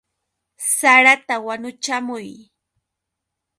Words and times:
¡Sarata 0.77 1.35
wanuchamuy! 1.45 2.29